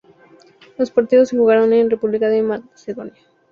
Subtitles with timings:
[0.79, 3.13] Los partidos se jugaron en República de Macedonia.